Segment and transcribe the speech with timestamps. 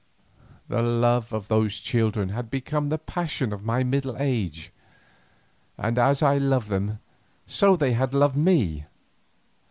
[0.67, 4.73] The love of those children had become the passion of my middle age,
[5.77, 6.97] and as I loved them
[7.45, 8.87] so they had loved me.